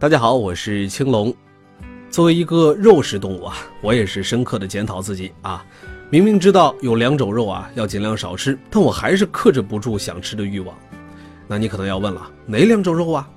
[0.00, 1.30] 大家好，我是青龙。
[2.10, 5.62] 作为一个肉食动物啊，我也是深刻的检讨自己啊。
[6.08, 10.74] 明明知道有两种肉啊要尽量少吃，但我还是克制不住想吃的欲望。
[11.46, 13.28] 那你可能要问了，哪两种肉啊？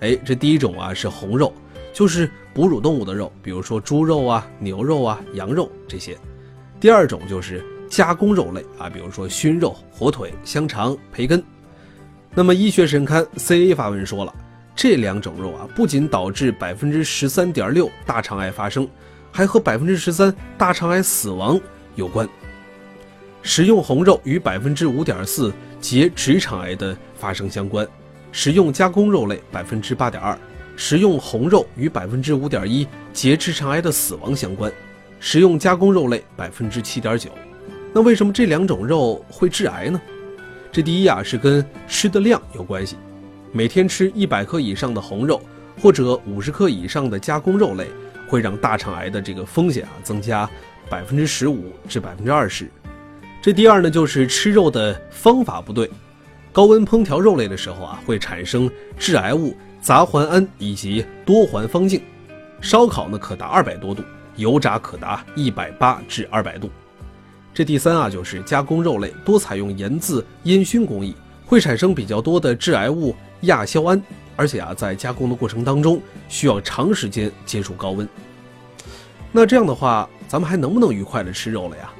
[0.00, 1.50] 哎，这第一种啊是红肉，
[1.94, 6.14] 就是哺乳动物的肉，比如说猪肉啊、牛肉啊、羊肉这些。
[6.78, 11.42] 第二种就是加工肉类啊，比如说熏肉、火腿、香肠、培根。
[12.34, 14.34] 那么医学神刊 CA 发文说了。
[14.82, 18.88] 这两种肉啊，不仅导致百分之十三点六大肠癌发生，
[19.30, 21.60] 还和百分之十三大肠癌死亡
[21.94, 22.28] 有关。
[23.42, 27.86] 食用红肉与百分之五点四结直肠癌的发生相关，
[28.32, 30.36] 食用加工肉类百分之八点二，
[30.74, 34.72] 食用红肉与百分之五点一结直肠癌的死亡相关，
[35.20, 37.30] 食用加工肉类百分之七点九。
[37.92, 40.02] 那为什么这两种肉会致癌呢？
[40.72, 42.96] 这第一啊是跟吃的量有关系。
[43.54, 45.38] 每天吃一百克以上的红肉，
[45.78, 47.86] 或者五十克以上的加工肉类，
[48.26, 50.48] 会让大肠癌的这个风险啊增加
[50.88, 52.66] 百分之十五至百分之二十。
[53.42, 55.90] 这第二呢，就是吃肉的方法不对。
[56.50, 62.00] 高温烹调肉类的时候啊，会产生致癌物杂环胺以及多环芳烃。
[62.62, 64.02] 烧烤呢可达二百多度，
[64.36, 66.70] 油炸可达一百八至二百度。
[67.52, 73.14] 这第三啊，就是加工肉类多采用盐渍烟熏工艺，会产生比较多的致癌物。
[73.42, 74.02] 亚硝胺，
[74.36, 78.08] 而且啊，在加工的过程当中需要长时间接触高温。
[79.30, 81.90] 那这样的话，咱们还能不能愉快的吃肉了呀？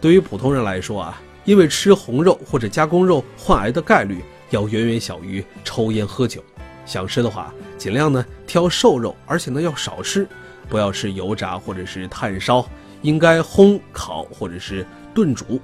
[0.00, 6.42] 对于普通人来说啊，因为吃红肉或者加工肉患癌的概率要远远小于抽烟喝酒。
[6.84, 10.26] 想吃的话，尽量呢挑瘦肉，而且呢要少吃，
[10.68, 12.66] 不要吃油炸或者是炭烧，
[13.02, 15.60] 应该烘烤或者是炖煮。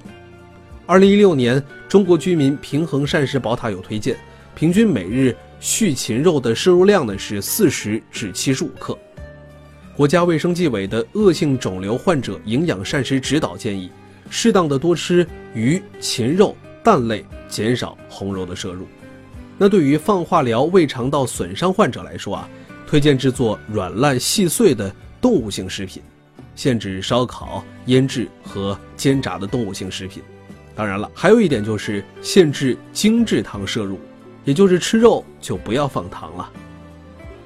[0.85, 4.17] 二零一六年，中国居民平衡膳食宝塔有推荐。
[4.59, 8.97] 平均每日畜禽肉的摄入量呢是四十至七十五克。
[9.95, 13.89] 国家卫生计委的恶性肿瘤患者营养膳食指导建议，
[14.29, 18.85] 适当的多吃鱼、禽肉、蛋类，减少红肉的摄入。
[19.57, 22.49] 那对于放化疗胃肠道损伤患者来说啊，
[22.85, 26.03] 推荐制作软烂细碎的动物性食品，
[26.53, 30.21] 限制烧烤、腌制和煎炸的动物性食品。
[30.75, 33.97] 当然了，还有一点就是限制精制糖摄入。
[34.49, 36.51] 也就是吃肉就不要放糖了。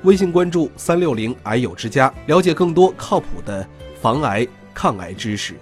[0.04, 3.68] 微信关注三六零癌友之家，了解更多靠谱的
[4.02, 5.56] 防癌抗癌知识。